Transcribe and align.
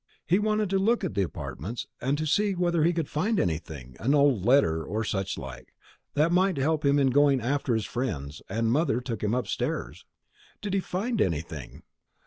He 0.25 0.39
wanted 0.39 0.67
to 0.71 0.79
look 0.79 1.03
at 1.03 1.13
the 1.13 1.21
apartments, 1.21 1.85
to 1.99 2.25
see 2.25 2.55
whether 2.55 2.83
he 2.83 2.91
could 2.91 3.07
find 3.07 3.39
anything, 3.39 3.95
an 3.99 4.15
old 4.15 4.43
letter 4.43 4.83
or 4.83 5.03
such 5.03 5.37
like, 5.37 5.75
that 6.15 6.31
might 6.31 6.55
be 6.55 6.61
a 6.61 6.63
help 6.63 6.81
to 6.81 6.87
him 6.87 6.97
in 6.97 7.11
going 7.11 7.39
after 7.39 7.75
his 7.75 7.85
friends, 7.85 8.41
and 8.49 8.71
mother 8.71 8.99
took 8.99 9.21
him 9.21 9.35
upstairs." 9.35 10.05
"Did 10.59 10.73
he 10.73 10.79
find 10.79 11.21
anything?" 11.21 11.83